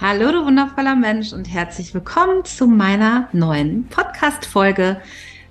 Hallo, 0.00 0.30
du 0.30 0.44
wundervoller 0.44 0.94
Mensch 0.94 1.32
und 1.32 1.52
herzlich 1.52 1.92
willkommen 1.92 2.44
zu 2.44 2.68
meiner 2.68 3.28
neuen 3.32 3.88
Podcast-Folge 3.88 5.02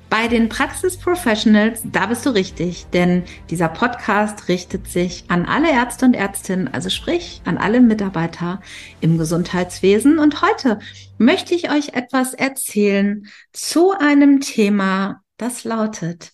bei 0.10 0.30
den 0.30 0.48
Praxis-Professionals, 0.48 1.82
da 1.84 2.06
bist 2.06 2.26
du 2.26 2.30
richtig, 2.30 2.86
denn 2.94 3.23
dieser 3.50 3.68
Podcast 3.68 4.48
richtet 4.48 4.88
sich 4.88 5.26
an 5.28 5.46
alle 5.46 5.70
Ärzte 5.70 6.06
und 6.06 6.14
Ärztinnen, 6.14 6.73
also 6.73 6.90
sprich 6.90 7.42
an 7.44 7.58
alle 7.58 7.82
Mitarbeiter 7.82 8.62
im 9.02 9.18
Gesundheitswesen. 9.18 10.18
Und 10.18 10.42
heute 10.42 10.80
möchte 11.18 11.54
ich 11.54 11.70
euch 11.70 11.90
etwas 11.90 12.34
erzählen 12.34 13.28
zu 13.52 13.92
einem 13.92 14.40
Thema, 14.40 15.23
das 15.36 15.66
lautet, 15.66 16.32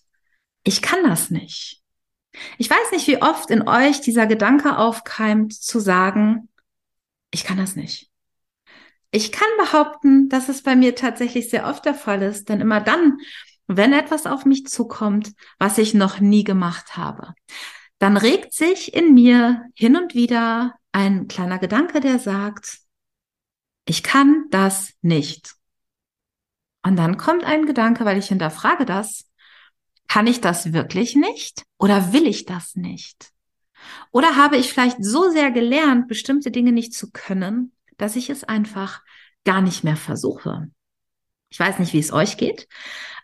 ich 0.64 0.84
kann 0.84 1.00
das 1.04 1.32
nicht. 1.32 1.82
Ich 2.60 2.70
weiß 2.70 2.92
nicht, 2.92 3.08
wie 3.08 3.24
oft 3.24 3.50
in 3.50 3.68
euch 3.68 4.02
dieser 4.02 4.28
Gedanke 4.28 4.78
aufkeimt, 4.78 5.54
zu 5.54 5.80
sagen, 5.80 6.48
ich 7.34 7.44
kann 7.44 7.58
das 7.58 7.76
nicht. 7.76 8.10
Ich 9.12 9.32
kann 9.32 9.48
behaupten, 9.58 10.30
dass 10.30 10.50
es 10.50 10.62
bei 10.64 10.76
mir 10.76 10.96
tatsächlich 10.96 11.50
sehr 11.50 11.68
oft 11.68 11.84
der 11.86 11.96
Fall 11.96 12.22
ist, 12.22 12.50
denn 12.50 12.62
immer 12.62 12.80
dann, 12.80 13.18
wenn 13.68 13.94
etwas 13.94 14.26
auf 14.26 14.46
mich 14.46 14.68
zukommt, 14.68 15.34
was 15.58 15.78
ich 15.78 15.94
noch 15.94 16.20
nie 16.20 16.44
gemacht 16.44 16.96
habe, 16.96 17.34
dann 17.98 18.18
regt 18.18 18.54
sich 18.54 18.94
in 18.94 19.14
mir 19.14 19.66
hin 19.76 19.96
und 19.96 20.14
wieder 20.14 20.76
ein 20.92 21.28
kleiner 21.28 21.58
Gedanke, 21.58 22.02
der 22.02 22.20
sagt, 22.20 22.80
ich 23.86 24.04
kann 24.04 24.46
das 24.52 24.94
nicht. 25.02 25.56
Und 26.84 26.98
dann 26.98 27.18
kommt 27.18 27.46
ein 27.46 27.66
Gedanke, 27.66 28.06
weil 28.06 28.18
ich 28.18 28.28
hinterfrage 28.28 28.86
das, 28.86 29.30
kann 30.08 30.28
ich 30.28 30.40
das 30.42 30.74
wirklich 30.74 31.16
nicht 31.16 31.64
oder 31.80 32.14
will 32.14 32.28
ich 32.28 32.46
das 32.46 32.76
nicht? 32.76 33.33
Oder 34.12 34.36
habe 34.36 34.58
ich 34.58 34.72
vielleicht 34.72 35.04
so 35.04 35.30
sehr 35.30 35.52
gelernt, 35.52 36.08
bestimmte 36.08 36.52
Dinge 36.52 36.72
nicht 36.72 36.94
zu 36.94 37.12
können, 37.12 37.74
dass 37.98 38.16
ich 38.16 38.30
es 38.30 38.44
einfach 38.44 39.02
gar 39.44 39.62
nicht 39.62 39.84
mehr 39.84 39.98
versuche? 39.98 40.70
Ich 41.54 41.60
weiß 41.60 41.78
nicht, 41.78 41.94
wie 41.94 42.00
es 42.00 42.12
euch 42.12 42.38
geht. 42.38 42.68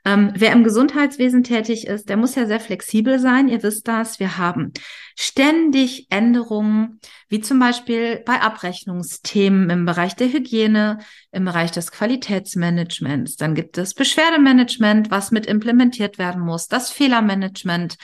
Ähm, 0.06 0.32
wer 0.36 0.54
im 0.54 0.64
Gesundheitswesen 0.64 1.44
tätig 1.44 1.88
ist, 1.88 2.10
der 2.10 2.16
muss 2.16 2.36
ja 2.36 2.46
sehr 2.46 2.60
flexibel 2.60 3.18
sein. 3.18 3.50
Ihr 3.50 3.64
wisst 3.64 3.88
das. 3.88 4.20
Wir 4.20 4.38
haben 4.38 4.72
ständig 5.18 6.08
Änderungen, 6.12 7.00
wie 7.28 7.42
zum 7.42 7.60
Beispiel 7.60 8.22
bei 8.26 8.40
Abrechnungsthemen 8.40 9.70
im 9.72 9.86
Bereich 9.86 10.16
der 10.16 10.32
Hygiene, 10.32 11.00
im 11.32 11.44
Bereich 11.44 11.72
des 11.72 11.92
Qualitätsmanagements. 11.92 13.36
Dann 13.36 13.56
gibt 13.56 13.80
es 13.80 13.96
Beschwerdemanagement, 13.96 15.10
was 15.10 15.32
mit 15.32 15.48
implementiert 15.48 16.20
werden 16.20 16.42
muss, 16.42 16.68
das 16.68 16.92
Fehlermanagement. 16.92 17.98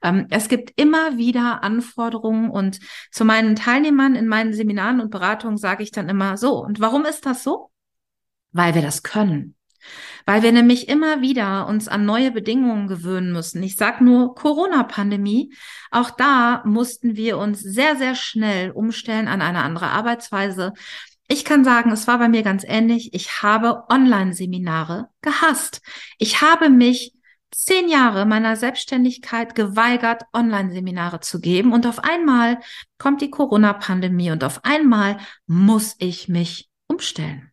Ähm, 0.00 0.28
es 0.30 0.48
gibt 0.48 0.80
immer 0.80 1.18
wieder 1.18 1.64
Anforderungen 1.64 2.50
und 2.50 2.78
zu 3.10 3.24
meinen 3.24 3.56
Teilnehmern 3.56 4.14
in 4.14 4.28
meinen 4.28 4.54
Seminaren 4.54 5.00
und 5.00 5.10
Beratungen 5.10 5.58
sage 5.58 5.82
ich 5.82 5.90
dann 5.90 6.08
immer 6.08 6.38
so. 6.38 6.62
Und 6.64 6.78
warum 6.78 7.04
ist 7.04 7.26
das 7.26 7.42
so? 7.42 7.70
Weil 8.52 8.74
wir 8.74 8.82
das 8.82 9.02
können 9.02 9.56
weil 10.26 10.42
wir 10.42 10.52
nämlich 10.52 10.88
immer 10.88 11.20
wieder 11.20 11.66
uns 11.66 11.88
an 11.88 12.04
neue 12.04 12.30
Bedingungen 12.30 12.86
gewöhnen 12.88 13.32
müssen. 13.32 13.62
Ich 13.62 13.76
sage 13.76 14.04
nur 14.04 14.34
Corona-Pandemie. 14.34 15.52
Auch 15.90 16.10
da 16.10 16.62
mussten 16.64 17.16
wir 17.16 17.38
uns 17.38 17.60
sehr, 17.60 17.96
sehr 17.96 18.14
schnell 18.14 18.70
umstellen 18.70 19.28
an 19.28 19.42
eine 19.42 19.62
andere 19.62 19.88
Arbeitsweise. 19.88 20.72
Ich 21.28 21.44
kann 21.44 21.64
sagen, 21.64 21.92
es 21.92 22.06
war 22.06 22.18
bei 22.18 22.28
mir 22.28 22.42
ganz 22.42 22.64
ähnlich. 22.66 23.14
Ich 23.14 23.42
habe 23.42 23.84
Online-Seminare 23.88 25.08
gehasst. 25.22 25.80
Ich 26.18 26.42
habe 26.42 26.68
mich 26.68 27.14
zehn 27.52 27.88
Jahre 27.88 28.26
meiner 28.26 28.56
Selbstständigkeit 28.56 29.54
geweigert, 29.54 30.24
Online-Seminare 30.32 31.20
zu 31.20 31.40
geben. 31.40 31.72
Und 31.72 31.86
auf 31.86 32.00
einmal 32.00 32.58
kommt 32.98 33.20
die 33.20 33.30
Corona-Pandemie 33.30 34.30
und 34.30 34.42
auf 34.42 34.64
einmal 34.64 35.18
muss 35.46 35.94
ich 35.98 36.28
mich 36.28 36.68
umstellen. 36.88 37.51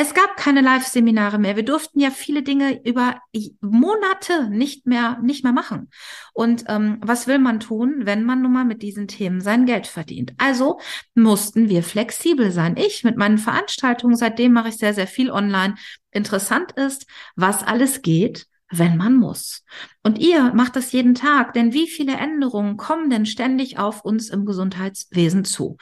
Es 0.00 0.14
gab 0.14 0.36
keine 0.36 0.60
Live-Seminare 0.60 1.40
mehr. 1.40 1.56
Wir 1.56 1.64
durften 1.64 1.98
ja 1.98 2.12
viele 2.12 2.44
Dinge 2.44 2.80
über 2.84 3.20
Monate 3.60 4.48
nicht 4.48 4.86
mehr, 4.86 5.18
nicht 5.24 5.42
mehr 5.42 5.52
machen. 5.52 5.90
Und 6.32 6.66
ähm, 6.68 6.98
was 7.00 7.26
will 7.26 7.40
man 7.40 7.58
tun, 7.58 8.02
wenn 8.04 8.22
man 8.22 8.40
nun 8.40 8.52
mal 8.52 8.64
mit 8.64 8.82
diesen 8.82 9.08
Themen 9.08 9.40
sein 9.40 9.66
Geld 9.66 9.88
verdient? 9.88 10.34
Also 10.38 10.78
mussten 11.16 11.68
wir 11.68 11.82
flexibel 11.82 12.52
sein. 12.52 12.76
Ich 12.76 13.02
mit 13.02 13.16
meinen 13.16 13.38
Veranstaltungen, 13.38 14.14
seitdem 14.14 14.52
mache 14.52 14.68
ich 14.68 14.76
sehr, 14.76 14.94
sehr 14.94 15.08
viel 15.08 15.32
online. 15.32 15.74
Interessant 16.12 16.70
ist, 16.76 17.08
was 17.34 17.64
alles 17.64 18.00
geht, 18.00 18.46
wenn 18.70 18.96
man 18.96 19.16
muss. 19.16 19.64
Und 20.04 20.20
ihr 20.20 20.54
macht 20.54 20.76
das 20.76 20.92
jeden 20.92 21.16
Tag, 21.16 21.54
denn 21.54 21.72
wie 21.72 21.88
viele 21.88 22.16
Änderungen 22.16 22.76
kommen 22.76 23.10
denn 23.10 23.26
ständig 23.26 23.80
auf 23.80 24.04
uns 24.04 24.30
im 24.30 24.44
Gesundheitswesen 24.44 25.44
zu? 25.44 25.76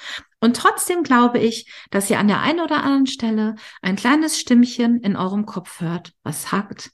Und 0.47 0.57
trotzdem 0.57 1.03
glaube 1.03 1.41
ich, 1.41 1.69
dass 1.91 2.09
ihr 2.09 2.21
an 2.21 2.29
der 2.29 2.41
einen 2.41 2.61
oder 2.61 2.85
anderen 2.85 3.09
Stelle 3.09 3.57
ein 3.83 3.97
kleines 3.97 4.39
Stimmchen 4.39 5.01
in 5.01 5.17
eurem 5.17 5.45
Kopf 5.45 5.81
hört, 5.81 6.13
was 6.23 6.49
sagt, 6.49 6.93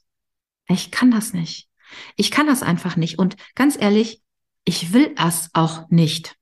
ich 0.67 0.89
kann 0.89 1.11
das 1.11 1.33
nicht. 1.33 1.69
Ich 2.15 2.31
kann 2.31 2.47
das 2.47 2.63
einfach 2.63 2.95
nicht. 2.95 3.19
Und 3.19 3.35
ganz 3.53 3.79
ehrlich, 3.79 4.23
ich 4.65 4.91
will 4.91 5.13
es 5.23 5.51
auch 5.53 5.87
nicht. 5.91 6.35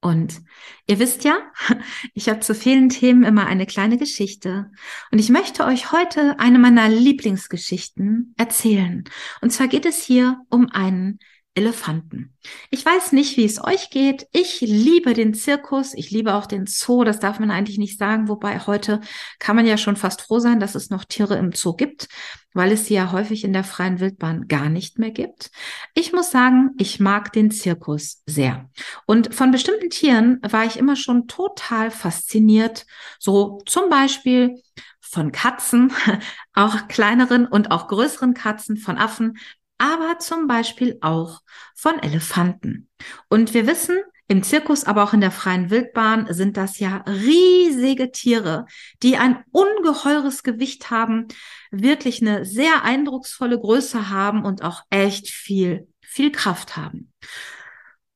Und 0.00 0.42
ihr 0.86 1.00
wisst 1.00 1.24
ja, 1.24 1.40
ich 2.14 2.28
habe 2.28 2.38
zu 2.38 2.54
vielen 2.54 2.88
Themen 2.88 3.24
immer 3.24 3.46
eine 3.46 3.66
kleine 3.66 3.98
Geschichte. 3.98 4.70
Und 5.10 5.18
ich 5.18 5.28
möchte 5.28 5.64
euch 5.64 5.90
heute 5.90 6.38
eine 6.38 6.60
meiner 6.60 6.88
Lieblingsgeschichten 6.88 8.32
erzählen. 8.36 9.02
Und 9.40 9.50
zwar 9.50 9.66
geht 9.66 9.86
es 9.86 10.04
hier 10.04 10.38
um 10.50 10.68
einen 10.70 11.18
Elefanten. 11.54 12.34
Ich 12.70 12.84
weiß 12.84 13.12
nicht, 13.12 13.36
wie 13.36 13.44
es 13.44 13.62
euch 13.62 13.90
geht. 13.90 14.26
Ich 14.32 14.62
liebe 14.62 15.12
den 15.12 15.34
Zirkus. 15.34 15.92
Ich 15.92 16.10
liebe 16.10 16.34
auch 16.34 16.46
den 16.46 16.66
Zoo. 16.66 17.04
Das 17.04 17.20
darf 17.20 17.38
man 17.38 17.50
eigentlich 17.50 17.76
nicht 17.76 17.98
sagen. 17.98 18.28
Wobei 18.28 18.58
heute 18.60 19.00
kann 19.38 19.56
man 19.56 19.66
ja 19.66 19.76
schon 19.76 19.96
fast 19.96 20.22
froh 20.22 20.38
sein, 20.38 20.60
dass 20.60 20.74
es 20.74 20.88
noch 20.88 21.04
Tiere 21.04 21.36
im 21.36 21.52
Zoo 21.52 21.74
gibt, 21.74 22.08
weil 22.54 22.72
es 22.72 22.86
sie 22.86 22.94
ja 22.94 23.12
häufig 23.12 23.44
in 23.44 23.52
der 23.52 23.64
freien 23.64 24.00
Wildbahn 24.00 24.48
gar 24.48 24.70
nicht 24.70 24.98
mehr 24.98 25.10
gibt. 25.10 25.50
Ich 25.94 26.14
muss 26.14 26.30
sagen, 26.30 26.70
ich 26.78 27.00
mag 27.00 27.34
den 27.34 27.50
Zirkus 27.50 28.22
sehr. 28.24 28.70
Und 29.04 29.34
von 29.34 29.50
bestimmten 29.50 29.90
Tieren 29.90 30.40
war 30.42 30.64
ich 30.64 30.78
immer 30.78 30.96
schon 30.96 31.28
total 31.28 31.90
fasziniert. 31.90 32.86
So 33.18 33.60
zum 33.66 33.90
Beispiel 33.90 34.54
von 35.00 35.32
Katzen, 35.32 35.92
auch 36.54 36.88
kleineren 36.88 37.46
und 37.46 37.70
auch 37.70 37.88
größeren 37.88 38.32
Katzen, 38.32 38.78
von 38.78 38.96
Affen, 38.96 39.36
aber 39.82 40.20
zum 40.20 40.46
Beispiel 40.46 40.98
auch 41.00 41.40
von 41.74 41.98
Elefanten. 41.98 42.88
Und 43.28 43.52
wir 43.52 43.66
wissen, 43.66 43.98
im 44.28 44.44
Zirkus, 44.44 44.84
aber 44.84 45.02
auch 45.02 45.12
in 45.12 45.20
der 45.20 45.32
freien 45.32 45.70
Wildbahn 45.70 46.32
sind 46.32 46.56
das 46.56 46.78
ja 46.78 46.98
riesige 47.06 48.12
Tiere, 48.12 48.66
die 49.02 49.16
ein 49.16 49.44
ungeheures 49.50 50.44
Gewicht 50.44 50.90
haben, 50.90 51.26
wirklich 51.72 52.22
eine 52.22 52.44
sehr 52.44 52.84
eindrucksvolle 52.84 53.58
Größe 53.58 54.08
haben 54.08 54.44
und 54.44 54.62
auch 54.62 54.84
echt 54.88 55.28
viel, 55.28 55.88
viel 56.00 56.30
Kraft 56.30 56.76
haben. 56.76 57.12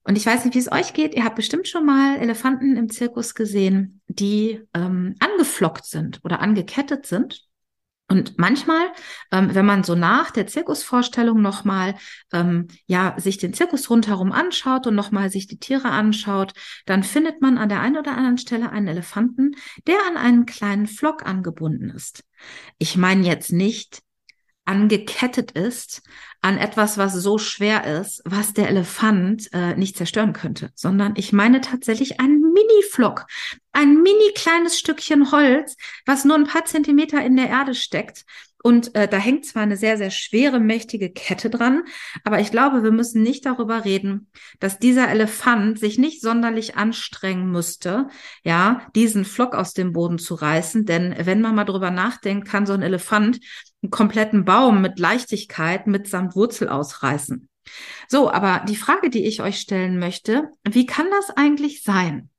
Und 0.04 0.16
ich 0.16 0.25
weiß 0.25 0.44
nicht, 0.44 0.54
wie 0.54 0.60
es 0.60 0.71
euch 0.71 0.93
geht. 0.93 1.15
Ihr 1.16 1.25
habt 1.25 1.34
bestimmt 1.34 1.66
schon 1.66 1.84
mal 1.84 2.16
Elefanten 2.19 2.77
im 2.77 2.88
Zirkus 2.88 3.34
gesehen, 3.34 4.00
die 4.06 4.62
ähm, 4.72 5.16
angeflockt 5.19 5.84
sind 5.84 6.21
oder 6.22 6.41
angekettet 6.41 7.07
sind. 7.07 7.46
Und 8.09 8.39
manchmal, 8.39 8.93
ähm, 9.33 9.55
wenn 9.55 9.67
man 9.67 9.83
so 9.83 9.97
nach 9.97 10.31
der 10.31 10.47
Zirkusvorstellung 10.47 11.43
nochmal, 11.43 11.97
ähm, 12.33 12.69
ja, 12.87 13.15
sich 13.19 13.39
den 13.39 13.53
Zirkus 13.53 13.91
rundherum 13.91 14.31
anschaut 14.31 14.87
und 14.87 14.95
nochmal 14.95 15.29
sich 15.31 15.49
die 15.49 15.59
Tiere 15.59 15.89
anschaut, 15.89 16.53
dann 16.87 17.03
findet 17.03 17.41
man 17.43 17.59
an 17.59 17.69
der 17.69 17.81
einen 17.81 17.97
oder 17.97 18.13
anderen 18.13 18.39
Stelle 18.39 18.71
einen 18.71 18.87
Elefanten, 18.87 19.57
der 19.89 19.97
an 20.09 20.17
einen 20.17 20.47
kleinen 20.47 20.87
Flock 20.87 21.27
angebunden 21.27 21.91
ist. 21.91 22.23
Ich 22.79 22.97
meine 22.97 23.27
jetzt 23.27 23.53
nicht 23.53 24.03
angekettet 24.66 25.53
ist 25.53 26.03
an 26.42 26.59
etwas, 26.59 26.98
was 26.98 27.15
so 27.15 27.39
schwer 27.39 28.01
ist, 28.01 28.22
was 28.24 28.53
der 28.53 28.68
Elefant 28.68 29.48
äh, 29.53 29.74
nicht 29.74 29.97
zerstören 29.97 30.33
könnte, 30.33 30.71
sondern 30.74 31.15
ich 31.16 31.33
meine 31.33 31.60
tatsächlich 31.60 32.21
ein 32.21 32.41
Mini-Flock, 32.41 33.27
ein 33.72 34.03
mini 34.03 34.33
kleines 34.34 34.78
Stückchen 34.78 35.33
Holz, 35.33 35.77
was 36.04 36.24
nur 36.24 36.36
ein 36.36 36.47
paar 36.47 36.65
Zentimeter 36.65 37.24
in 37.24 37.36
der 37.36 37.48
Erde 37.48 37.74
steckt 37.74 38.24
Und 38.63 38.95
äh, 38.95 39.07
da 39.07 39.19
hängt 39.19 39.45
zwar 39.45 39.63
eine 39.63 39.77
sehr, 39.77 39.97
sehr 39.97 40.11
schwere, 40.11 40.59
mächtige 40.59 41.11
Kette 41.11 41.51
dran, 41.51 41.85
aber 42.25 42.41
ich 42.41 42.51
glaube, 42.51 42.83
wir 42.83 42.91
müssen 42.91 43.23
nicht 43.23 43.47
darüber 43.47 43.85
reden, 43.85 44.29
dass 44.59 44.79
dieser 44.79 45.09
Elefant 45.09 45.79
sich 45.79 45.99
nicht 45.99 46.21
sonderlich 46.21 46.77
anstrengen 46.77 47.51
müsste, 47.51 48.09
ja, 48.43 48.89
diesen 48.95 49.25
Flock 49.25 49.55
aus 49.55 49.73
dem 49.73 49.93
Boden 49.93 50.19
zu 50.19 50.35
reißen. 50.35 50.85
Denn 50.85 51.15
wenn 51.19 51.41
man 51.41 51.55
mal 51.55 51.65
drüber 51.65 51.91
nachdenkt, 51.91 52.49
kann 52.49 52.67
so 52.67 52.73
ein 52.73 52.83
Elefant 52.83 53.39
einen 53.83 53.91
kompletten 53.91 54.45
Baum 54.45 54.83
mit 54.83 54.99
Leichtigkeit 54.99 55.87
mitsamt 55.87 56.35
Wurzel 56.35 56.69
ausreißen. 56.69 57.49
So, 58.09 58.31
aber 58.31 58.65
die 58.67 58.77
Frage, 58.77 59.11
die 59.11 59.27
ich 59.27 59.43
euch 59.43 59.59
stellen 59.59 59.99
möchte, 59.99 60.51
wie 60.65 60.87
kann 60.87 61.07
das 61.11 61.31
eigentlich 61.31 61.83
sein, 61.83 62.31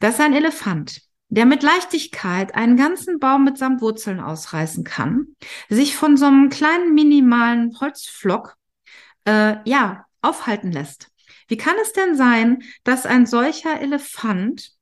dass 0.00 0.20
ein 0.20 0.34
Elefant 0.34 1.05
der 1.28 1.46
mit 1.46 1.62
Leichtigkeit 1.62 2.54
einen 2.54 2.76
ganzen 2.76 3.18
Baum 3.18 3.44
mitsamt 3.44 3.80
Wurzeln 3.80 4.20
ausreißen 4.20 4.84
kann, 4.84 5.36
sich 5.68 5.96
von 5.96 6.16
so 6.16 6.26
einem 6.26 6.50
kleinen 6.50 6.94
minimalen 6.94 7.78
Holzflock 7.80 8.56
äh, 9.24 9.56
ja 9.68 10.06
aufhalten 10.22 10.72
lässt. 10.72 11.08
Wie 11.48 11.56
kann 11.56 11.76
es 11.82 11.92
denn 11.92 12.16
sein, 12.16 12.62
dass 12.84 13.06
ein 13.06 13.26
solcher 13.26 13.80
Elefant 13.80 14.72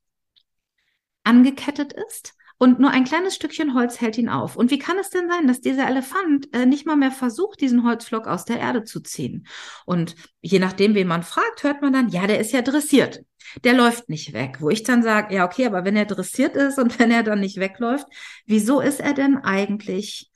angekettet 1.25 1.93
ist 1.93 2.35
und 2.59 2.79
nur 2.79 2.91
ein 2.91 3.05
kleines 3.05 3.35
Stückchen 3.35 3.75
Holz 3.75 4.01
hält 4.01 4.17
ihn 4.17 4.29
auf. 4.29 4.57
Und 4.57 4.71
wie 4.71 4.79
kann 4.79 4.99
es 4.99 5.11
denn 5.11 5.29
sein, 5.29 5.47
dass 5.49 5.61
dieser 5.61 5.89
Elefant 5.89 6.55
äh, 6.55 6.67
nicht 6.67 6.87
mal 6.87 6.97
mehr 6.97 7.11
versucht, 7.11 7.61
diesen 7.61 7.85
Holzflock 7.85 8.27
aus 8.27 8.45
der 8.45 8.61
Erde 8.61 8.85
zu 8.85 9.01
ziehen? 9.01 9.47
Und 9.87 10.15
je 10.41 10.59
nachdem, 10.59 10.95
wen 10.95 11.09
man 11.09 11.23
fragt, 11.23 11.65
hört 11.65 11.83
man 11.83 11.93
dann, 11.93 12.09
ja, 12.09 12.27
der 12.27 12.39
ist 12.39 12.53
ja 12.53 12.63
dressiert. 12.63 13.25
Der 13.65 13.75
läuft 13.75 14.09
nicht 14.09 14.33
weg. 14.33 14.59
Wo 14.61 14.71
ich 14.71 14.83
dann 14.85 15.03
sage, 15.03 15.35
ja, 15.35 15.45
okay, 15.45 15.67
aber 15.67 15.85
wenn 15.85 15.97
er 15.97 16.07
dressiert 16.07 16.57
ist 16.57 16.79
und 16.79 16.99
wenn 16.99 17.11
er 17.11 17.23
dann 17.23 17.41
nicht 17.41 17.59
wegläuft, 17.59 18.07
wieso 18.47 18.81
ist 18.81 19.01
er 19.01 19.15
denn 19.15 19.37
eigentlich 19.39 20.31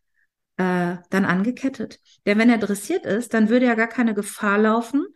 äh, 0.57 0.97
dann 1.11 1.25
angekettet? 1.25 2.01
Denn 2.27 2.39
wenn 2.39 2.51
er 2.51 2.59
dressiert 2.59 3.07
ist, 3.07 3.33
dann 3.33 3.49
würde 3.49 3.67
er 3.67 3.77
gar 3.77 3.89
keine 3.89 4.15
Gefahr 4.15 4.59
laufen, 4.59 5.07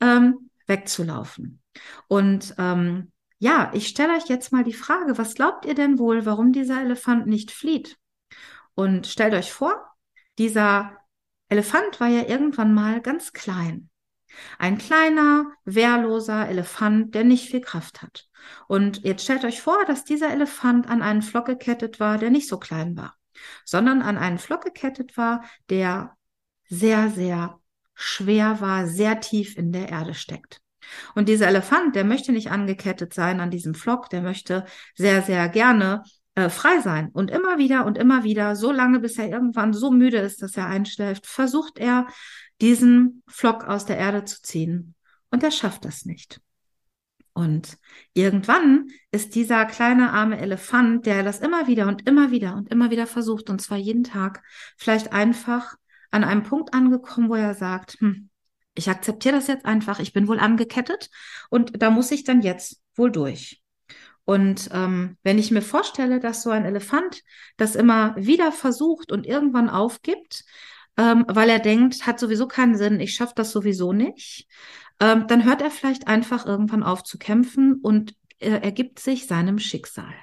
ähm, 0.00 0.50
wegzulaufen. 0.66 1.60
Und 2.08 2.54
ähm, 2.58 3.10
ja, 3.38 3.70
ich 3.74 3.88
stelle 3.88 4.16
euch 4.16 4.26
jetzt 4.28 4.52
mal 4.52 4.64
die 4.64 4.72
Frage, 4.72 5.18
was 5.18 5.34
glaubt 5.34 5.64
ihr 5.66 5.74
denn 5.74 5.98
wohl, 5.98 6.24
warum 6.26 6.52
dieser 6.52 6.80
Elefant 6.80 7.26
nicht 7.26 7.50
flieht? 7.50 7.98
Und 8.74 9.06
stellt 9.06 9.34
euch 9.34 9.52
vor, 9.52 9.84
dieser 10.38 10.96
Elefant 11.48 12.00
war 12.00 12.08
ja 12.08 12.26
irgendwann 12.28 12.74
mal 12.74 13.00
ganz 13.00 13.32
klein. 13.32 13.90
Ein 14.58 14.78
kleiner, 14.78 15.52
wehrloser 15.64 16.48
Elefant, 16.48 17.14
der 17.14 17.24
nicht 17.24 17.48
viel 17.48 17.60
Kraft 17.60 18.02
hat. 18.02 18.28
Und 18.66 19.04
jetzt 19.04 19.24
stellt 19.24 19.44
euch 19.44 19.60
vor, 19.62 19.84
dass 19.86 20.04
dieser 20.04 20.30
Elefant 20.30 20.88
an 20.88 21.02
einen 21.02 21.22
Flock 21.22 21.46
gekettet 21.46 22.00
war, 22.00 22.18
der 22.18 22.30
nicht 22.30 22.48
so 22.48 22.58
klein 22.58 22.96
war, 22.96 23.14
sondern 23.64 24.02
an 24.02 24.18
einen 24.18 24.38
Flock 24.38 24.64
gekettet 24.64 25.16
war, 25.16 25.44
der 25.70 26.16
sehr, 26.68 27.10
sehr 27.10 27.60
schwer 27.94 28.60
war, 28.60 28.86
sehr 28.86 29.20
tief 29.20 29.56
in 29.56 29.72
der 29.72 29.88
Erde 29.88 30.14
steckt. 30.14 30.63
Und 31.14 31.28
dieser 31.28 31.48
Elefant, 31.48 31.94
der 31.94 32.04
möchte 32.04 32.32
nicht 32.32 32.50
angekettet 32.50 33.14
sein 33.14 33.40
an 33.40 33.50
diesem 33.50 33.74
Flock, 33.74 34.10
der 34.10 34.22
möchte 34.22 34.64
sehr, 34.94 35.22
sehr 35.22 35.48
gerne 35.48 36.02
äh, 36.34 36.48
frei 36.48 36.80
sein. 36.80 37.10
Und 37.12 37.30
immer 37.30 37.58
wieder 37.58 37.86
und 37.86 37.98
immer 37.98 38.24
wieder, 38.24 38.56
so 38.56 38.72
lange, 38.72 39.00
bis 39.00 39.18
er 39.18 39.28
irgendwann 39.28 39.72
so 39.72 39.90
müde 39.90 40.18
ist, 40.18 40.42
dass 40.42 40.56
er 40.56 40.66
einschläft, 40.66 41.26
versucht 41.26 41.78
er, 41.78 42.06
diesen 42.60 43.22
Flock 43.26 43.64
aus 43.64 43.86
der 43.86 43.98
Erde 43.98 44.24
zu 44.24 44.42
ziehen. 44.42 44.94
Und 45.30 45.42
er 45.42 45.50
schafft 45.50 45.84
das 45.84 46.04
nicht. 46.04 46.40
Und 47.32 47.78
irgendwann 48.12 48.88
ist 49.10 49.34
dieser 49.34 49.64
kleine 49.64 50.12
arme 50.12 50.38
Elefant, 50.38 51.04
der 51.04 51.24
das 51.24 51.40
immer 51.40 51.66
wieder 51.66 51.88
und 51.88 52.08
immer 52.08 52.30
wieder 52.30 52.54
und 52.54 52.70
immer 52.70 52.90
wieder 52.90 53.08
versucht, 53.08 53.50
und 53.50 53.60
zwar 53.60 53.76
jeden 53.76 54.04
Tag, 54.04 54.42
vielleicht 54.76 55.12
einfach 55.12 55.74
an 56.12 56.22
einem 56.22 56.44
Punkt 56.44 56.72
angekommen, 56.72 57.28
wo 57.28 57.34
er 57.34 57.54
sagt, 57.54 57.96
hm, 57.98 58.30
ich 58.74 58.90
akzeptiere 58.90 59.36
das 59.36 59.46
jetzt 59.46 59.64
einfach, 59.64 60.00
ich 60.00 60.12
bin 60.12 60.28
wohl 60.28 60.40
angekettet 60.40 61.10
und 61.50 61.82
da 61.82 61.90
muss 61.90 62.10
ich 62.10 62.24
dann 62.24 62.42
jetzt 62.42 62.82
wohl 62.94 63.10
durch. 63.10 63.62
Und 64.24 64.70
ähm, 64.72 65.18
wenn 65.22 65.38
ich 65.38 65.50
mir 65.50 65.62
vorstelle, 65.62 66.18
dass 66.18 66.42
so 66.42 66.50
ein 66.50 66.64
Elefant 66.64 67.22
das 67.56 67.76
immer 67.76 68.14
wieder 68.16 68.52
versucht 68.52 69.12
und 69.12 69.26
irgendwann 69.26 69.68
aufgibt, 69.68 70.44
ähm, 70.96 71.24
weil 71.28 71.50
er 71.50 71.58
denkt, 71.58 72.06
hat 72.06 72.18
sowieso 72.18 72.48
keinen 72.48 72.76
Sinn, 72.76 73.00
ich 73.00 73.14
schaffe 73.14 73.34
das 73.36 73.52
sowieso 73.52 73.92
nicht, 73.92 74.48
ähm, 75.00 75.26
dann 75.26 75.44
hört 75.44 75.60
er 75.60 75.70
vielleicht 75.70 76.08
einfach 76.08 76.46
irgendwann 76.46 76.82
auf 76.82 77.02
zu 77.02 77.18
kämpfen 77.18 77.74
und 77.74 78.14
er 78.38 78.62
ergibt 78.62 78.98
sich 78.98 79.26
seinem 79.26 79.58
Schicksal. 79.58 80.14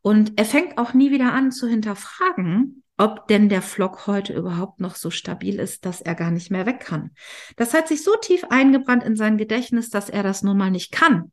Und 0.00 0.38
er 0.38 0.44
fängt 0.44 0.78
auch 0.78 0.94
nie 0.94 1.10
wieder 1.10 1.32
an 1.32 1.50
zu 1.50 1.66
hinterfragen, 1.66 2.84
ob 2.98 3.28
denn 3.28 3.48
der 3.48 3.62
Flock 3.62 4.06
heute 4.06 4.34
überhaupt 4.34 4.80
noch 4.80 4.96
so 4.96 5.10
stabil 5.10 5.58
ist, 5.58 5.86
dass 5.86 6.00
er 6.00 6.14
gar 6.14 6.32
nicht 6.32 6.50
mehr 6.50 6.66
weg 6.66 6.80
kann. 6.80 7.12
Das 7.56 7.72
hat 7.72 7.88
sich 7.88 8.02
so 8.02 8.14
tief 8.20 8.44
eingebrannt 8.50 9.04
in 9.04 9.16
sein 9.16 9.38
Gedächtnis, 9.38 9.88
dass 9.88 10.10
er 10.10 10.22
das 10.22 10.42
nun 10.42 10.58
mal 10.58 10.70
nicht 10.70 10.92
kann, 10.92 11.32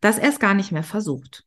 dass 0.00 0.18
er 0.18 0.28
es 0.28 0.40
gar 0.40 0.54
nicht 0.54 0.72
mehr 0.72 0.82
versucht. 0.82 1.44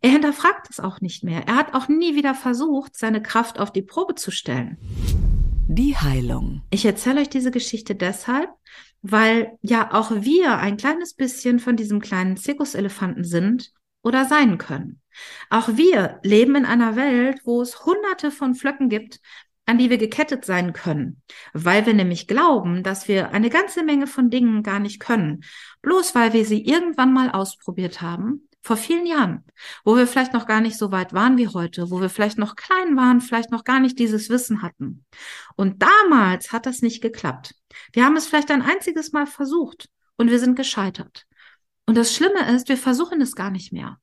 Er 0.00 0.10
hinterfragt 0.10 0.68
es 0.70 0.80
auch 0.80 1.00
nicht 1.00 1.24
mehr. 1.24 1.46
Er 1.46 1.56
hat 1.56 1.74
auch 1.74 1.88
nie 1.88 2.14
wieder 2.14 2.34
versucht, 2.34 2.96
seine 2.96 3.20
Kraft 3.20 3.58
auf 3.58 3.72
die 3.72 3.82
Probe 3.82 4.14
zu 4.14 4.30
stellen. 4.30 4.78
Die 5.68 5.96
Heilung. 5.96 6.62
Ich 6.70 6.84
erzähle 6.84 7.20
euch 7.20 7.28
diese 7.28 7.50
Geschichte 7.50 7.94
deshalb, 7.94 8.50
weil 9.02 9.58
ja 9.60 9.92
auch 9.92 10.10
wir 10.10 10.58
ein 10.58 10.76
kleines 10.76 11.14
bisschen 11.14 11.58
von 11.58 11.76
diesem 11.76 12.00
kleinen 12.00 12.36
Zirkuselefanten 12.36 13.24
sind 13.24 13.72
oder 14.02 14.24
sein 14.24 14.58
können. 14.58 15.01
Auch 15.50 15.68
wir 15.76 16.20
leben 16.22 16.56
in 16.56 16.64
einer 16.64 16.96
Welt, 16.96 17.40
wo 17.44 17.62
es 17.62 17.84
hunderte 17.84 18.30
von 18.30 18.54
Flöcken 18.54 18.88
gibt, 18.88 19.20
an 19.66 19.78
die 19.78 19.90
wir 19.90 19.98
gekettet 19.98 20.44
sein 20.44 20.72
können, 20.72 21.22
weil 21.52 21.86
wir 21.86 21.94
nämlich 21.94 22.26
glauben, 22.26 22.82
dass 22.82 23.08
wir 23.08 23.30
eine 23.30 23.48
ganze 23.48 23.84
Menge 23.84 24.06
von 24.06 24.28
Dingen 24.28 24.62
gar 24.62 24.80
nicht 24.80 25.00
können, 25.00 25.44
bloß 25.82 26.14
weil 26.14 26.32
wir 26.32 26.44
sie 26.44 26.64
irgendwann 26.64 27.12
mal 27.12 27.30
ausprobiert 27.30 28.00
haben, 28.00 28.48
vor 28.62 28.76
vielen 28.76 29.06
Jahren, 29.06 29.44
wo 29.84 29.96
wir 29.96 30.06
vielleicht 30.06 30.32
noch 30.32 30.46
gar 30.46 30.60
nicht 30.60 30.78
so 30.78 30.92
weit 30.92 31.12
waren 31.12 31.36
wie 31.36 31.48
heute, 31.48 31.90
wo 31.90 32.00
wir 32.00 32.08
vielleicht 32.08 32.38
noch 32.38 32.54
klein 32.54 32.96
waren, 32.96 33.20
vielleicht 33.20 33.50
noch 33.50 33.64
gar 33.64 33.80
nicht 33.80 33.98
dieses 33.98 34.30
Wissen 34.30 34.62
hatten. 34.62 35.04
Und 35.56 35.82
damals 35.82 36.52
hat 36.52 36.66
das 36.66 36.80
nicht 36.80 37.02
geklappt. 37.02 37.54
Wir 37.92 38.04
haben 38.04 38.16
es 38.16 38.26
vielleicht 38.26 38.50
ein 38.52 38.62
einziges 38.62 39.12
Mal 39.12 39.26
versucht 39.26 39.88
und 40.16 40.30
wir 40.30 40.38
sind 40.38 40.54
gescheitert. 40.54 41.26
Und 41.86 41.96
das 41.96 42.14
Schlimme 42.14 42.54
ist, 42.54 42.68
wir 42.68 42.76
versuchen 42.76 43.20
es 43.20 43.34
gar 43.34 43.50
nicht 43.50 43.72
mehr. 43.72 43.98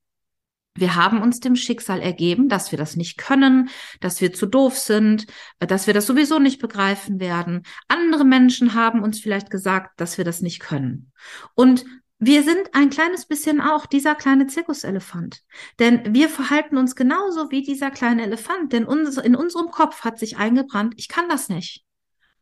Wir 0.80 0.96
haben 0.96 1.22
uns 1.22 1.40
dem 1.40 1.56
Schicksal 1.56 2.02
ergeben, 2.02 2.50
dass 2.50 2.72
wir 2.72 2.78
das 2.78 2.96
nicht 2.96 3.18
können, 3.18 3.70
dass 4.00 4.22
wir 4.22 4.34
zu 4.34 4.46
doof 4.46 4.78
sind, 4.78 5.26
dass 5.60 5.88
wir 5.88 5.94
das 5.94 6.08
sowieso 6.08 6.40
nicht 6.40 6.60
begreifen 6.60 7.20
werden. 7.20 7.64
Andere 7.88 8.26
Menschen 8.26 8.74
haben 8.74 9.04
uns 9.04 9.20
vielleicht 9.20 9.50
gesagt, 9.50 10.00
dass 10.00 10.18
wir 10.18 10.26
das 10.26 10.42
nicht 10.42 10.60
können. 10.60 11.12
Und 11.56 11.86
wir 12.22 12.44
sind 12.44 12.74
ein 12.74 12.90
kleines 12.90 13.26
bisschen 13.26 13.62
auch 13.62 13.86
dieser 13.86 14.14
kleine 14.14 14.48
Zirkuselefant. 14.48 15.42
Denn 15.80 16.14
wir 16.14 16.28
verhalten 16.28 16.78
uns 16.78 16.96
genauso 16.96 17.50
wie 17.50 17.64
dieser 17.64 17.92
kleine 17.92 18.24
Elefant. 18.24 18.74
Denn 18.74 18.84
in 18.84 19.36
unserem 19.36 19.72
Kopf 19.72 20.04
hat 20.04 20.20
sich 20.20 20.38
eingebrannt, 20.38 20.96
ich 20.98 21.08
kann 21.08 21.30
das 21.30 21.48
nicht. 21.48 21.86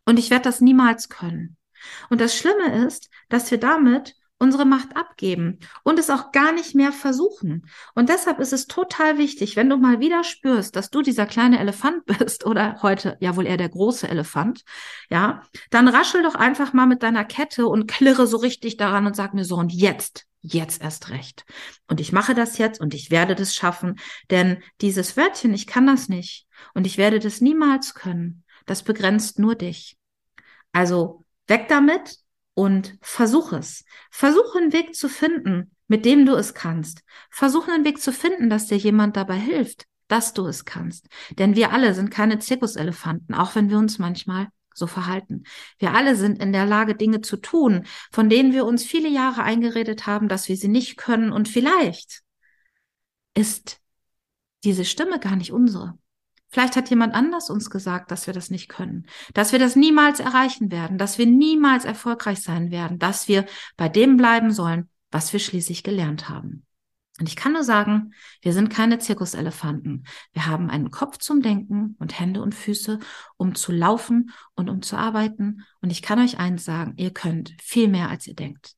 Und 0.06 0.18
ich 0.18 0.32
werde 0.32 0.46
das 0.46 0.62
niemals 0.62 1.10
können. 1.10 1.58
Und 2.10 2.22
das 2.22 2.36
Schlimme 2.36 2.86
ist, 2.86 3.10
dass 3.30 3.52
wir 3.52 3.60
damit 3.60 4.16
unsere 4.40 4.66
Macht 4.66 4.96
abgeben 4.96 5.60
und 5.84 6.00
es 6.00 6.10
auch 6.10 6.32
gar 6.32 6.52
nicht 6.52 6.76
mehr 6.76 6.92
versuchen. 6.92 7.68
Und 7.96 8.10
deshalb 8.10 8.40
ist 8.40 8.54
es 8.54 8.68
total 8.68 9.18
wichtig, 9.18 9.56
wenn 9.56 9.70
du 9.70 9.78
mal 9.78 10.00
wieder 10.00 10.24
spürst, 10.24 10.76
dass 10.76 10.90
du 10.90 11.02
dieser 11.02 11.26
kleine 11.26 11.60
Elefant 11.60 12.06
bist 12.20 12.46
oder 12.46 12.82
heute 12.82 13.18
ja 13.20 13.36
wohl 13.36 13.48
eher 13.48 13.58
der 13.58 13.70
große 13.70 14.08
Elefant, 14.08 14.64
ja, 15.10 15.42
dann 15.70 15.88
raschel 15.88 16.24
doch 16.24 16.36
einfach 16.36 16.74
mal 16.74 16.86
mit 16.86 17.04
deiner 17.04 17.26
Kette 17.26 17.68
und 17.68 17.88
klirre 17.88 18.28
so 18.28 18.38
richtig 18.38 18.78
daran 18.78 19.08
und 19.08 19.16
sag 19.16 19.34
mir 19.34 19.46
so 19.46 19.56
und 19.56 19.74
jetzt, 19.74 20.26
jetzt 20.42 20.82
erst 20.82 21.10
recht. 21.10 21.46
Und 21.88 22.00
ich 22.00 22.12
mache 22.12 22.36
das 22.36 22.58
jetzt 22.58 22.80
und 22.80 22.94
ich 22.94 23.12
werde 23.12 23.36
das 23.36 23.56
schaffen, 23.56 24.00
denn 24.30 24.62
dieses 24.82 25.18
Wörtchen, 25.18 25.54
ich 25.54 25.68
kann 25.68 25.88
das 25.88 26.10
nicht 26.10 26.48
und 26.74 26.86
ich 26.86 26.98
werde 26.98 27.20
das 27.20 27.42
niemals 27.42 27.94
können. 27.94 28.44
Das 28.66 28.84
begrenzt 28.84 29.40
nur 29.40 29.56
dich. 29.56 29.98
Also 30.74 31.26
weg 31.48 31.68
damit, 31.70 32.18
und 32.58 32.98
versuch 33.02 33.54
es. 33.54 33.86
Versuche 34.10 34.58
einen 34.58 34.74
Weg 34.74 34.96
zu 34.96 35.10
finden, 35.10 35.76
mit 35.88 36.06
dem 36.06 36.26
du 36.26 36.34
es 36.34 36.56
kannst. 36.56 37.04
Versuche 37.30 37.72
einen 37.72 37.86
Weg 37.86 38.02
zu 38.02 38.12
finden, 38.12 38.50
dass 38.50 38.66
dir 38.66 38.78
jemand 38.78 39.16
dabei 39.16 39.36
hilft, 39.36 39.86
dass 40.08 40.34
du 40.34 40.48
es 40.48 40.66
kannst. 40.66 41.08
Denn 41.38 41.56
wir 41.56 41.72
alle 41.72 41.94
sind 41.94 42.10
keine 42.10 42.40
Zirkuselefanten, 42.40 43.36
auch 43.36 43.54
wenn 43.54 43.70
wir 43.70 43.78
uns 43.78 44.00
manchmal 44.00 44.48
so 44.74 44.88
verhalten. 44.88 45.44
Wir 45.78 45.94
alle 45.94 46.16
sind 46.16 46.42
in 46.42 46.52
der 46.52 46.66
Lage, 46.66 46.96
Dinge 46.96 47.22
zu 47.22 47.38
tun, 47.38 47.86
von 48.12 48.28
denen 48.28 48.54
wir 48.54 48.66
uns 48.66 48.84
viele 48.84 49.10
Jahre 49.10 49.44
eingeredet 49.44 50.08
haben, 50.08 50.28
dass 50.28 50.50
wir 50.50 50.58
sie 50.58 50.68
nicht 50.68 50.98
können. 50.98 51.32
Und 51.32 51.48
vielleicht 51.48 52.24
ist 53.36 53.80
diese 54.64 54.84
Stimme 54.84 55.20
gar 55.20 55.36
nicht 55.36 55.52
unsere. 55.52 55.96
Vielleicht 56.50 56.76
hat 56.76 56.90
jemand 56.90 57.14
anders 57.14 57.50
uns 57.50 57.70
gesagt, 57.70 58.10
dass 58.12 58.26
wir 58.26 58.34
das 58.34 58.50
nicht 58.50 58.70
können, 58.70 59.06
dass 59.34 59.52
wir 59.52 59.60
das 59.60 59.76
niemals 59.76 60.20
erreichen 60.20 60.72
werden, 60.72 60.98
dass 60.98 61.18
wir 61.18 61.26
niemals 61.26 61.84
erfolgreich 61.84 62.42
sein 62.42 62.72
werden, 62.72 63.00
dass 63.00 63.28
wir 63.28 63.46
bei 63.76 63.90
dem 63.90 64.16
bleiben 64.18 64.52
sollen, 64.52 64.90
was 65.12 65.34
wir 65.34 65.40
schließlich 65.40 65.84
gelernt 65.84 66.30
haben. 66.30 66.66
Und 67.20 67.28
ich 67.28 67.36
kann 67.36 67.54
nur 67.54 67.64
sagen, 67.64 68.14
wir 68.42 68.54
sind 68.54 68.70
keine 68.70 69.00
Zirkuselefanten. 69.00 70.06
Wir 70.34 70.46
haben 70.46 70.70
einen 70.70 70.92
Kopf 70.92 71.18
zum 71.18 71.42
Denken 71.42 71.96
und 72.00 72.20
Hände 72.20 72.44
und 72.44 72.54
Füße, 72.54 73.00
um 73.38 73.56
zu 73.56 73.72
laufen 73.72 74.32
und 74.54 74.70
um 74.70 74.84
zu 74.84 74.98
arbeiten. 74.98 75.66
Und 75.82 75.90
ich 75.90 76.04
kann 76.04 76.20
euch 76.20 76.38
eins 76.38 76.64
sagen, 76.64 76.94
ihr 76.98 77.12
könnt 77.12 77.56
viel 77.60 77.88
mehr, 77.88 78.10
als 78.10 78.28
ihr 78.28 78.36
denkt. 78.36 78.76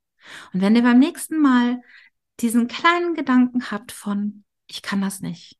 Und 0.53 0.61
wenn 0.61 0.75
ihr 0.75 0.83
beim 0.83 0.99
nächsten 0.99 1.41
Mal 1.41 1.81
diesen 2.39 2.69
kleinen 2.69 3.13
Gedanken 3.13 3.71
habt 3.71 3.91
von, 3.91 4.45
ich 4.67 4.81
kann 4.81 5.01
das 5.01 5.19
nicht, 5.19 5.58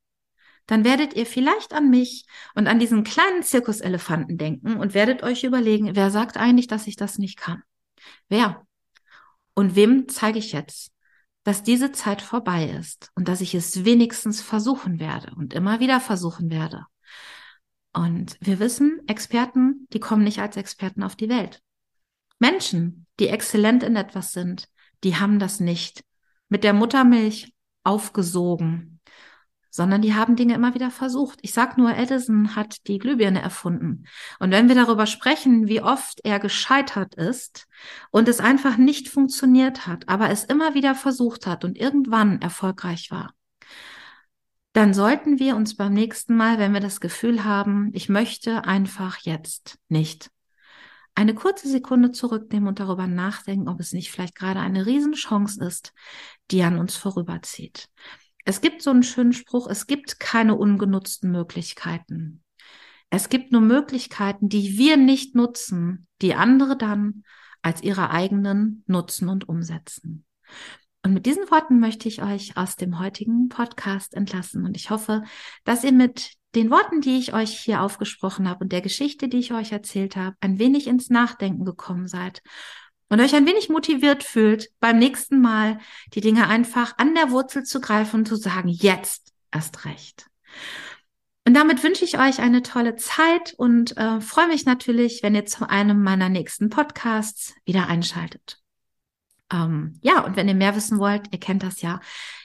dann 0.70 0.84
werdet 0.84 1.16
ihr 1.16 1.26
vielleicht 1.26 1.74
an 1.74 1.90
mich 1.90 2.26
und 2.56 2.68
an 2.68 2.80
diesen 2.80 3.04
kleinen 3.04 3.44
Zirkuselefanten 3.44 4.38
denken 4.38 4.78
und 4.78 4.94
werdet 4.94 5.24
euch 5.24 5.44
überlegen, 5.44 5.96
wer 5.96 6.12
sagt 6.12 6.38
eigentlich, 6.38 6.68
dass 6.68 6.88
ich 6.88 6.96
das 6.96 7.18
nicht 7.18 7.38
kann? 7.38 7.64
Wer? 8.28 8.66
Und 9.56 9.76
wem 9.76 10.08
zeige 10.08 10.40
ich 10.40 10.52
jetzt? 10.52 10.92
dass 11.44 11.64
diese 11.64 11.92
Zeit 11.92 12.22
vorbei 12.22 12.66
ist 12.66 13.12
und 13.16 13.28
dass 13.28 13.42
ich 13.42 13.56
es 13.56 13.86
wenigstens 13.86 14.42
versuchen 14.42 15.00
werde 15.00 15.34
und 15.36 15.54
immer 15.54 15.80
wieder 15.80 16.00
versuchen 16.00 16.52
werde. 16.52 16.86
Und 17.92 18.38
wir 18.40 18.60
wissen, 18.60 19.02
Experten, 19.08 19.88
die 19.92 20.00
kommen 20.00 20.24
nicht 20.24 20.40
als 20.40 20.58
Experten 20.58 21.02
auf 21.02 21.16
die 21.16 21.30
Welt. 21.30 21.62
Menschen, 22.38 23.08
die 23.20 23.30
exzellent 23.30 23.84
in 23.84 23.96
etwas 23.96 24.32
sind, 24.32 24.68
die 25.04 25.16
haben 25.16 25.40
das 25.40 25.60
nicht 25.60 26.04
mit 26.50 26.64
der 26.64 26.74
Muttermilch 26.74 27.54
aufgesogen, 27.84 28.99
sondern 29.70 30.02
die 30.02 30.16
haben 30.16 30.36
Dinge 30.36 30.56
immer 30.56 30.74
wieder 30.74 30.92
versucht. 30.92 31.40
Ich 31.42 31.54
sag 31.54 31.78
nur, 31.78 31.96
Edison 31.96 32.56
hat 32.56 32.88
die 32.88 32.98
Glühbirne 32.98 33.42
erfunden. 33.42 34.06
Und 34.40 34.52
wenn 34.52 34.68
wir 34.68 34.76
darüber 34.76 35.06
sprechen, 35.06 35.68
wie 35.68 35.82
oft 35.82 36.20
er 36.24 36.40
gescheitert 36.40 37.16
ist 37.16 37.68
und 38.12 38.28
es 38.28 38.40
einfach 38.40 38.78
nicht 38.78 39.10
funktioniert 39.10 39.88
hat, 39.88 40.08
aber 40.10 40.30
es 40.30 40.44
immer 40.44 40.74
wieder 40.74 40.96
versucht 40.96 41.48
hat 41.48 41.66
und 41.66 41.78
irgendwann 41.78 42.42
erfolgreich 42.42 43.12
war, 43.12 43.34
dann 44.74 44.94
sollten 44.94 45.40
wir 45.40 45.56
uns 45.56 45.76
beim 45.76 45.94
nächsten 45.94 46.36
Mal, 46.36 46.60
wenn 46.60 46.74
wir 46.74 46.80
das 46.80 47.00
Gefühl 47.02 47.44
haben, 47.44 47.90
ich 47.94 48.08
möchte 48.08 48.66
einfach 48.66 49.18
jetzt 49.18 49.80
nicht, 49.90 50.30
eine 51.16 51.36
kurze 51.36 51.68
Sekunde 51.68 52.12
zurücknehmen 52.12 52.70
und 52.70 52.80
darüber 52.80 53.06
nachdenken, 53.06 53.68
ob 53.68 53.82
es 53.82 53.92
nicht 53.92 54.10
vielleicht 54.10 54.36
gerade 54.36 54.62
eine 54.62 54.86
Riesenchance 54.86 55.62
ist, 55.62 55.94
die 56.50 56.64
an 56.64 56.78
uns 56.78 56.96
vorüberzieht. 56.96 57.90
Es 58.46 58.62
gibt 58.62 58.82
so 58.82 58.90
einen 58.90 59.04
schönen 59.04 59.34
Spruch, 59.34 59.68
es 59.68 59.88
gibt 59.88 60.20
keine 60.20 60.56
ungenutzten 60.56 61.32
Möglichkeiten. 61.32 62.44
Es 63.10 63.30
gibt 63.30 63.52
nur 63.52 63.62
Möglichkeiten, 63.62 64.50
die 64.50 64.78
wir 64.78 64.98
nicht 64.98 65.36
nutzen, 65.36 66.08
die 66.22 66.36
andere 66.36 66.78
dann 66.78 67.24
als 67.62 67.82
ihre 67.82 68.12
eigenen 68.12 68.84
nutzen 68.88 69.30
und 69.30 69.50
umsetzen. 69.50 70.26
Und 71.04 71.14
mit 71.14 71.26
diesen 71.26 71.50
Worten 71.50 71.80
möchte 71.80 72.08
ich 72.08 72.22
euch 72.22 72.58
aus 72.58 72.76
dem 72.76 73.00
heutigen 73.00 73.50
Podcast 73.50 74.14
entlassen. 74.14 74.66
Und 74.66 74.76
ich 74.76 74.90
hoffe, 74.90 75.24
dass 75.64 75.84
ihr 75.84 75.94
mit 75.94 76.34
den 76.56 76.70
Worten, 76.70 77.02
die 77.02 77.18
ich 77.18 77.34
euch 77.34 77.58
hier 77.58 77.82
aufgesprochen 77.82 78.50
habe 78.50 78.64
und 78.64 78.72
der 78.72 78.82
Geschichte, 78.82 79.28
die 79.28 79.38
ich 79.38 79.54
euch 79.54 79.72
erzählt 79.72 80.16
habe, 80.16 80.36
ein 80.42 80.60
wenig 80.60 80.88
ins 80.88 81.10
Nachdenken 81.10 81.64
gekommen 81.64 82.08
seid 82.08 82.42
und 83.10 83.20
euch 83.20 83.36
ein 83.36 83.46
wenig 83.46 83.70
motiviert 83.70 84.24
fühlt, 84.24 84.70
beim 84.80 85.00
nächsten 85.00 85.42
Mal 85.42 85.80
die 86.14 86.22
Dinge 86.22 86.48
einfach 86.48 86.98
an 86.98 87.16
der 87.16 87.32
Wurzel 87.32 87.64
zu 87.64 87.82
greifen 87.82 88.22
und 88.22 88.28
zu 88.28 88.36
sagen, 88.36 88.70
jetzt 88.70 89.34
erst 89.52 89.86
recht. 89.86 90.28
Und 91.46 91.56
damit 91.56 91.84
wünsche 91.84 92.06
ich 92.06 92.20
euch 92.20 92.40
eine 92.40 92.62
tolle 92.62 92.96
Zeit 92.96 93.56
und 93.58 93.98
äh, 93.98 94.22
freue 94.22 94.48
mich 94.48 94.66
natürlich, 94.66 95.24
wenn 95.24 95.34
ihr 95.34 95.46
zu 95.46 95.68
einem 95.68 96.04
meiner 96.04 96.30
nächsten 96.30 96.70
Podcasts 96.70 97.56
wieder 97.66 97.88
einschaltet. 97.88 98.62
Ähm, 99.52 100.00
ja, 100.02 100.24
und 100.24 100.36
wenn 100.36 100.48
ihr 100.48 100.56
mehr 100.56 100.76
wissen 100.76 101.00
wollt, 101.00 101.32
ihr 101.32 101.40
kennt 101.40 101.64
das 101.64 101.82
ja. 101.82 102.00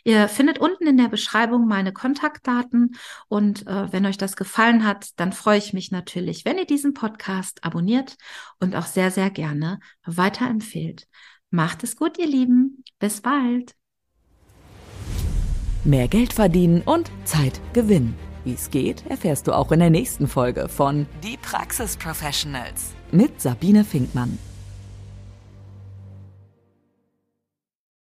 Ihr 0.04 0.28
findet 0.28 0.58
unten 0.58 0.86
in 0.86 0.96
der 0.96 1.08
Beschreibung 1.08 1.66
meine 1.66 1.92
Kontaktdaten 1.92 2.96
und 3.28 3.66
äh, 3.66 3.92
wenn 3.92 4.06
euch 4.06 4.18
das 4.18 4.36
gefallen 4.36 4.86
hat, 4.86 5.10
dann 5.16 5.32
freue 5.32 5.58
ich 5.58 5.72
mich 5.72 5.90
natürlich, 5.90 6.44
wenn 6.44 6.58
ihr 6.58 6.66
diesen 6.66 6.94
Podcast 6.94 7.62
abonniert 7.64 8.16
und 8.60 8.74
auch 8.76 8.86
sehr, 8.86 9.10
sehr 9.10 9.30
gerne 9.30 9.80
weiterempfehlt. 10.04 11.06
Macht 11.50 11.84
es 11.84 11.96
gut, 11.96 12.18
ihr 12.18 12.26
Lieben. 12.26 12.84
Bis 12.98 13.20
bald. 13.20 13.74
Mehr 15.84 16.08
Geld 16.08 16.32
verdienen 16.32 16.80
und 16.82 17.10
Zeit 17.24 17.60
gewinnen. 17.74 18.16
Wie 18.44 18.54
es 18.54 18.70
geht, 18.70 19.06
erfährst 19.06 19.46
du 19.46 19.52
auch 19.52 19.72
in 19.72 19.80
der 19.80 19.90
nächsten 19.90 20.28
Folge 20.28 20.68
von 20.68 21.06
Die 21.22 21.38
Praxis 21.38 21.96
Professionals 21.96 22.92
mit 23.10 23.40
Sabine 23.40 23.84
Finkmann. 23.84 24.38